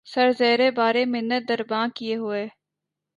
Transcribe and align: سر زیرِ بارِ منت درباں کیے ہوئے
سر 0.05 0.27
زیرِ 0.39 0.61
بارِ 0.77 0.95
منت 1.05 1.43
درباں 1.49 1.87
کیے 1.95 2.15
ہوئے 2.15 2.43